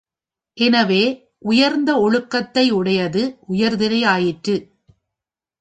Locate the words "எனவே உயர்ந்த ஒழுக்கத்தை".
0.57-2.69